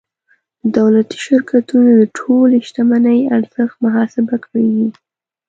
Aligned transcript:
د 0.63 0.65
دولتي 0.77 1.17
شرکتونو 1.25 1.89
د 2.01 2.03
ټولې 2.17 2.57
شتمنۍ 2.67 3.19
ارزښت 3.37 3.75
محاسبه 3.85 4.35
کیږي. 4.45 4.87